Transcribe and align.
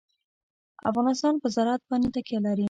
افغانستان 0.89 1.33
په 1.41 1.47
زراعت 1.55 1.81
باندې 1.89 2.09
تکیه 2.15 2.39
لري. 2.45 2.59